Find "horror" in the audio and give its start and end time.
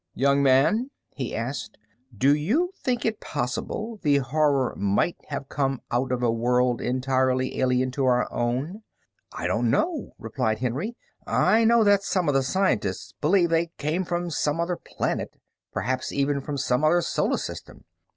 4.17-4.73